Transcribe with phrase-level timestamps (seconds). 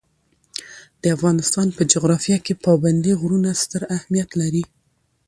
[1.01, 4.63] د افغانستان په جغرافیه کې پابندي غرونه ستر اهمیت لري.